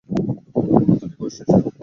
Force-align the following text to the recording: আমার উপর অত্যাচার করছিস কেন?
আমার 0.09 0.35
উপর 0.49 0.63
অত্যাচার 0.79 1.11
করছিস 1.17 1.47
কেন? 1.47 1.63